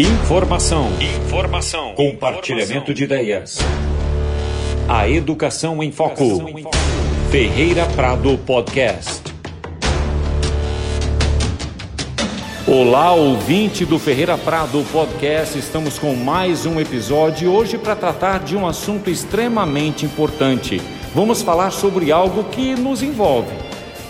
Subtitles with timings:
[0.00, 0.88] Informação.
[0.98, 1.94] Informação.
[1.94, 3.58] Compartilhamento de ideias.
[4.88, 6.42] A educação em foco.
[7.30, 9.20] Ferreira Prado Podcast.
[12.66, 15.58] Olá, ouvinte do Ferreira Prado Podcast.
[15.58, 20.80] Estamos com mais um episódio hoje para tratar de um assunto extremamente importante.
[21.14, 23.54] Vamos falar sobre algo que nos envolve.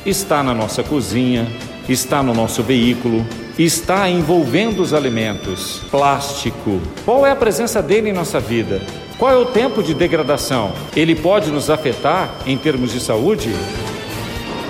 [0.07, 1.48] Está na nossa cozinha,
[1.88, 3.27] está no nosso veículo,
[3.65, 5.83] está envolvendo os alimentos.
[5.91, 6.81] Plástico.
[7.05, 8.81] Qual é a presença dele em nossa vida?
[9.18, 10.73] Qual é o tempo de degradação?
[10.96, 13.51] Ele pode nos afetar em termos de saúde?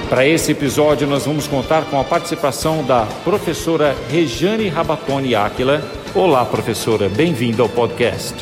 [0.09, 5.81] Para esse episódio, nós vamos contar com a participação da professora Rejane Rabatoni Áquila.
[6.13, 8.35] Olá, professora, bem-vinda ao podcast.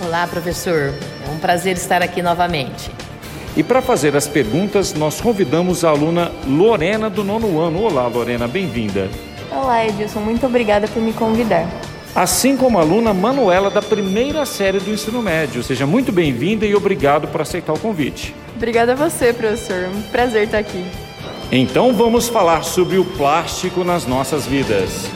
[0.00, 0.94] Olá, professor.
[1.26, 2.90] É um prazer estar aqui novamente.
[3.54, 7.82] E para fazer as perguntas, nós convidamos a aluna Lorena do nono ano.
[7.82, 9.10] Olá, Lorena, bem-vinda.
[9.62, 11.68] Olá, Edilson, muito obrigada por me convidar.
[12.16, 15.62] Assim como a aluna Manuela da primeira série do ensino médio.
[15.62, 18.34] Seja muito bem-vinda e obrigado por aceitar o convite.
[18.56, 19.88] Obrigada a você, professor.
[19.88, 20.84] Um prazer estar aqui.
[21.52, 25.08] Então vamos falar sobre o plástico nas nossas vidas.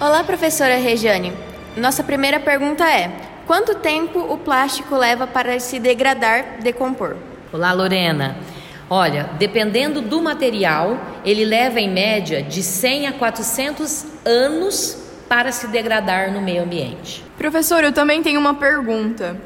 [0.00, 1.32] Olá, professora Rejane.
[1.76, 3.12] Nossa primeira pergunta é:
[3.46, 7.14] quanto tempo o plástico leva para se degradar, decompor?
[7.52, 8.36] Olá, Lorena.
[8.90, 14.96] Olha, dependendo do material, ele leva em média de 100 a 400 anos
[15.28, 17.22] para se degradar no meio ambiente.
[17.36, 19.36] Professor, eu também tenho uma pergunta.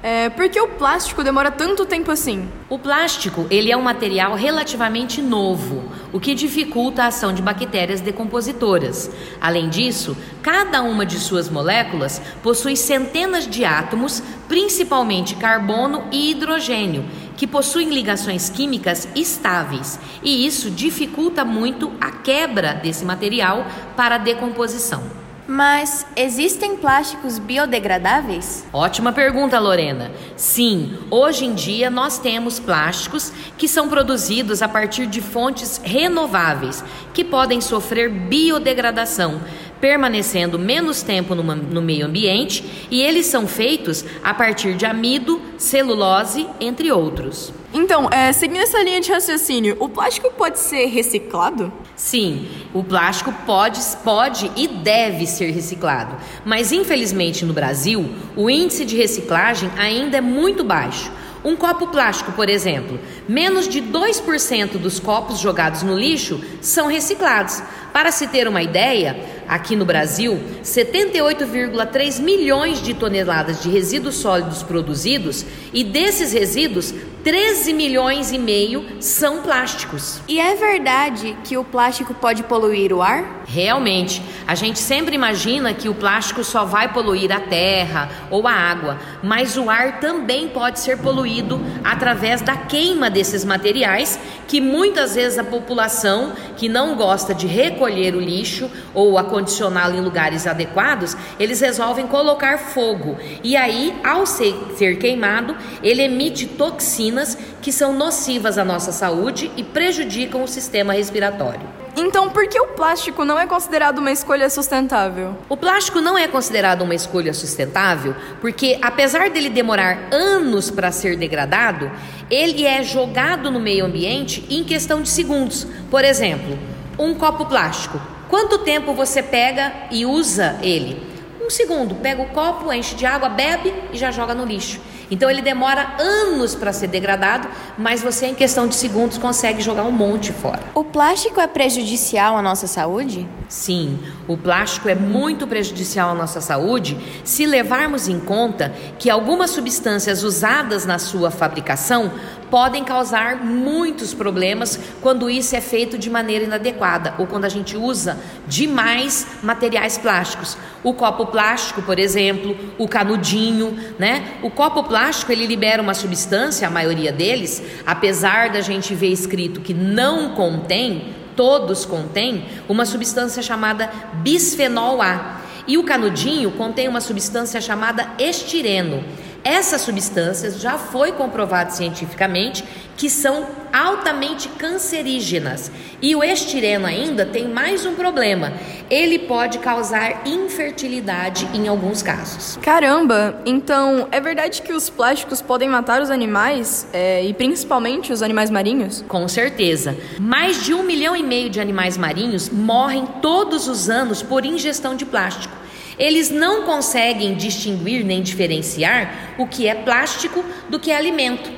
[0.00, 2.48] É, por que o plástico demora tanto tempo assim?
[2.68, 8.00] O plástico ele é um material relativamente novo, o que dificulta a ação de bactérias
[8.00, 9.10] decompositoras.
[9.40, 17.04] Além disso, cada uma de suas moléculas possui centenas de átomos, principalmente carbono e hidrogênio,
[17.38, 23.64] que possuem ligações químicas estáveis, e isso dificulta muito a quebra desse material
[23.96, 25.16] para a decomposição.
[25.50, 28.66] Mas existem plásticos biodegradáveis?
[28.70, 30.10] Ótima pergunta, Lorena.
[30.36, 36.84] Sim, hoje em dia nós temos plásticos que são produzidos a partir de fontes renováveis,
[37.14, 39.40] que podem sofrer biodegradação,
[39.80, 45.40] permanecendo menos tempo no, no meio ambiente, e eles são feitos a partir de amido,
[45.56, 47.52] celulose, entre outros.
[47.72, 51.70] Então, é, seguindo essa linha de raciocínio, o plástico pode ser reciclado?
[51.94, 56.16] Sim, o plástico pode, pode e deve ser reciclado,
[56.46, 61.12] mas infelizmente no Brasil o índice de reciclagem ainda é muito baixo.
[61.44, 67.62] Um copo plástico, por exemplo, menos de 2% dos copos jogados no lixo são reciclados.
[67.92, 74.62] Para se ter uma ideia, aqui no Brasil, 78,3 milhões de toneladas de resíduos sólidos
[74.62, 76.94] produzidos e desses resíduos,
[77.24, 80.20] 13 milhões e meio são plásticos.
[80.28, 83.44] E é verdade que o plástico pode poluir o ar?
[83.46, 88.52] Realmente, a gente sempre imagina que o plástico só vai poluir a terra ou a
[88.52, 95.14] água, mas o ar também pode ser poluído através da queima desses materiais, que muitas
[95.14, 101.14] vezes a população que não gosta de recolher o lixo ou acondicioná-lo em lugares adequados,
[101.38, 103.16] eles resolvem colocar fogo.
[103.44, 109.52] E aí, ao ser, ser queimado, ele emite toxinas que são nocivas à nossa saúde
[109.56, 111.77] e prejudicam o sistema respiratório.
[112.00, 115.36] Então, por que o plástico não é considerado uma escolha sustentável?
[115.48, 121.16] O plástico não é considerado uma escolha sustentável porque, apesar dele demorar anos para ser
[121.16, 121.90] degradado,
[122.30, 125.66] ele é jogado no meio ambiente em questão de segundos.
[125.90, 126.56] Por exemplo,
[126.96, 128.00] um copo plástico.
[128.28, 131.02] Quanto tempo você pega e usa ele?
[131.44, 134.80] Um segundo, pega o copo, enche de água, bebe e já joga no lixo.
[135.10, 139.84] Então ele demora anos para ser degradado, mas você em questão de segundos consegue jogar
[139.84, 140.60] um monte fora.
[140.74, 143.26] O plástico é prejudicial à nossa saúde?
[143.48, 149.52] Sim, o plástico é muito prejudicial à nossa saúde se levarmos em conta que algumas
[149.52, 152.12] substâncias usadas na sua fabricação
[152.50, 157.74] podem causar muitos problemas quando isso é feito de maneira inadequada ou quando a gente
[157.74, 160.58] usa demais materiais plásticos.
[160.84, 164.38] O copo plástico, por exemplo, o canudinho, né?
[164.42, 169.60] O copo plástico ele libera uma substância, a maioria deles, apesar da gente ver escrito
[169.60, 173.88] que não contém, todos contêm uma substância chamada
[174.24, 175.40] bisfenol A.
[175.68, 179.04] E o canudinho contém uma substância chamada estireno.
[179.48, 182.62] Essas substâncias já foi comprovado cientificamente
[182.98, 185.72] que são altamente cancerígenas.
[186.02, 188.52] E o estireno ainda tem mais um problema.
[188.90, 192.58] Ele pode causar infertilidade em alguns casos.
[192.60, 193.40] Caramba!
[193.46, 198.50] Então, é verdade que os plásticos podem matar os animais é, e principalmente os animais
[198.50, 199.02] marinhos?
[199.08, 199.96] Com certeza.
[200.20, 204.94] Mais de um milhão e meio de animais marinhos morrem todos os anos por ingestão
[204.94, 205.57] de plástico.
[205.98, 211.50] Eles não conseguem distinguir nem diferenciar o que é plástico do que é alimento.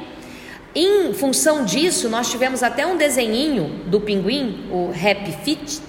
[0.75, 5.81] Em função disso, nós tivemos até um desenhinho do pinguim, o Happy Fit,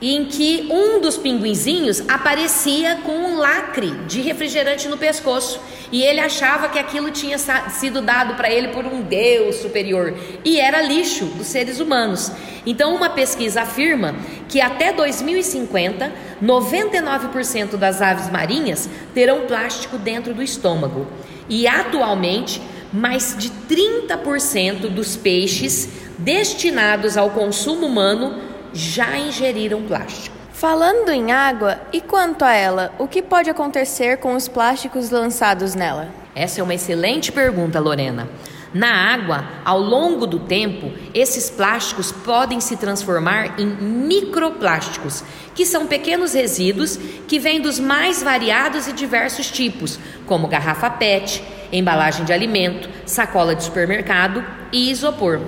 [0.00, 5.60] em que um dos pinguinzinhos aparecia com um lacre de refrigerante no pescoço
[5.92, 10.60] e ele achava que aquilo tinha sido dado para ele por um Deus superior e
[10.60, 12.32] era lixo dos seres humanos.
[12.64, 14.14] Então, uma pesquisa afirma
[14.48, 16.12] que até 2050,
[16.42, 21.06] 99% das aves marinhas terão plástico dentro do estômago
[21.48, 22.60] e atualmente
[22.92, 25.88] mais de 30% dos peixes
[26.18, 28.40] destinados ao consumo humano
[28.72, 30.35] já ingeriram plástico.
[30.58, 35.74] Falando em água, e quanto a ela, o que pode acontecer com os plásticos lançados
[35.74, 36.08] nela?
[36.34, 38.26] Essa é uma excelente pergunta, Lorena.
[38.72, 45.22] Na água, ao longo do tempo, esses plásticos podem se transformar em microplásticos,
[45.54, 46.98] que são pequenos resíduos
[47.28, 53.54] que vêm dos mais variados e diversos tipos, como garrafa PET, embalagem de alimento, sacola
[53.54, 54.42] de supermercado
[54.72, 55.38] e isopor.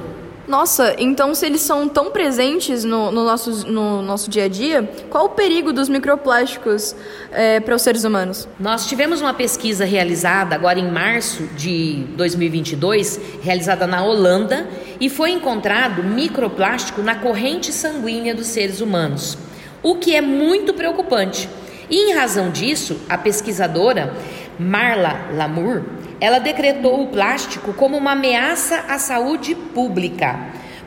[0.48, 4.82] Nossa, então se eles são tão presentes no, no, nosso, no nosso dia a dia,
[5.10, 6.96] qual o perigo dos microplásticos
[7.30, 8.48] é, para os seres humanos?
[8.58, 14.66] Nós tivemos uma pesquisa realizada agora em março de 2022, realizada na Holanda,
[14.98, 19.36] e foi encontrado microplástico na corrente sanguínea dos seres humanos,
[19.82, 21.46] o que é muito preocupante.
[21.90, 24.14] E em razão disso, a pesquisadora
[24.58, 25.82] Marla Lamour
[26.20, 30.38] ela decretou o plástico como uma ameaça à saúde pública,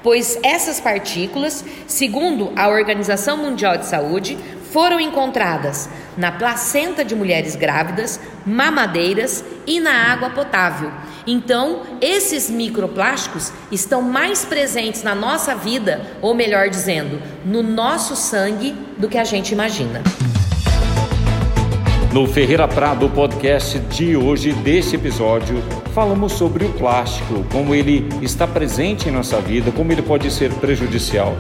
[0.03, 4.37] pois essas partículas, segundo a Organização Mundial de Saúde,
[4.71, 10.91] foram encontradas na placenta de mulheres grávidas, mamadeiras e na água potável.
[11.27, 18.71] Então, esses microplásticos estão mais presentes na nossa vida, ou melhor dizendo, no nosso sangue,
[18.97, 20.01] do que a gente imagina.
[22.13, 25.63] No Ferreira Prado podcast de hoje, desse episódio,
[25.93, 30.51] falamos sobre o plástico, como ele está presente em nossa vida, como ele pode ser
[30.55, 31.37] prejudicial.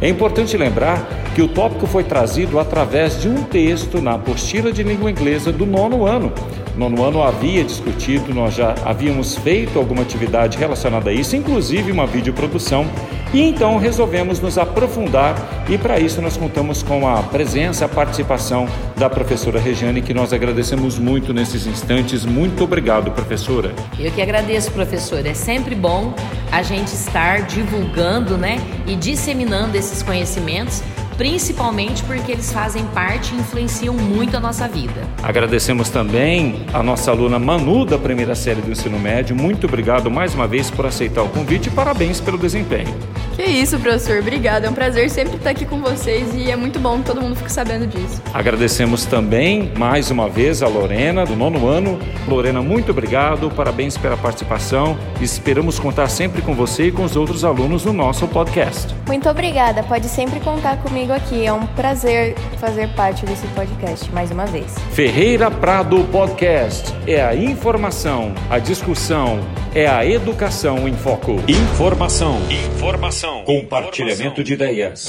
[0.00, 4.82] É importante lembrar que o tópico foi trazido através de um texto na apostila de
[4.82, 6.32] língua inglesa do nono ano.
[6.76, 12.06] Nono ano havia discutido, nós já havíamos feito alguma atividade relacionada a isso, inclusive uma
[12.06, 12.86] videoprodução
[13.32, 15.36] e então resolvemos nos aprofundar
[15.68, 20.32] e para isso nós contamos com a presença, a participação da professora Regiane, que nós
[20.32, 22.24] agradecemos muito nesses instantes.
[22.24, 23.74] Muito obrigado, professora.
[23.98, 25.28] Eu que agradeço, professora.
[25.28, 26.14] É sempre bom
[26.52, 30.82] a gente estar divulgando, né, e disseminando esses conhecimentos
[31.16, 35.02] principalmente porque eles fazem parte e influenciam muito a nossa vida.
[35.22, 39.34] Agradecemos também a nossa aluna Manu da primeira série do ensino médio.
[39.34, 42.94] Muito obrigado mais uma vez por aceitar o convite e parabéns pelo desempenho.
[43.36, 44.18] Que isso, professor.
[44.20, 44.64] Obrigado.
[44.64, 47.36] É um prazer sempre estar aqui com vocês e é muito bom que todo mundo
[47.36, 48.22] fique sabendo disso.
[48.32, 51.98] Agradecemos também mais uma vez a Lorena do nono ano.
[52.26, 53.50] Lorena, muito obrigado.
[53.50, 54.96] Parabéns pela participação.
[55.20, 58.94] Esperamos contar sempre com você e com os outros alunos no nosso podcast.
[59.06, 59.82] Muito obrigada.
[59.82, 61.46] Pode sempre contar comigo comigo aqui.
[61.46, 64.74] É um prazer fazer parte desse podcast mais uma vez.
[64.92, 69.40] Ferreira Prado Podcast é a informação, a discussão,
[69.74, 71.40] é a educação em foco.
[71.46, 75.08] Informação, informação, compartilhamento de ideias.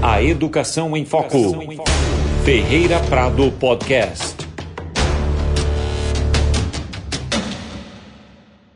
[0.00, 1.38] A educação em foco.
[2.44, 4.39] Ferreira Prado Podcast.